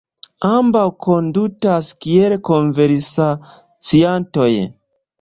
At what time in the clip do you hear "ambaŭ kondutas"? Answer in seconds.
0.51-1.91